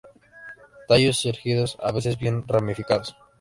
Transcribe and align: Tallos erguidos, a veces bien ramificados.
Tallos 0.87 1.23
erguidos, 1.27 1.77
a 1.79 1.91
veces 1.91 2.17
bien 2.17 2.43
ramificados. 2.47 3.15